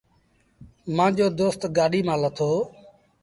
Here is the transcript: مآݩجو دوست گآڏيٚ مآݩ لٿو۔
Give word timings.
مآݩجو 0.95 1.27
دوست 1.39 1.61
گآڏيٚ 1.77 2.05
مآݩ 2.07 2.21
لٿو۔ 2.21 2.51